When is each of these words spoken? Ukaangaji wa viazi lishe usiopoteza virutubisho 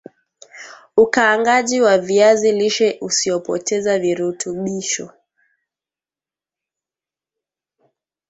Ukaangaji 0.97 1.81
wa 1.81 1.97
viazi 1.97 2.51
lishe 2.51 2.97
usiopoteza 3.01 3.99
virutubisho 3.99 5.09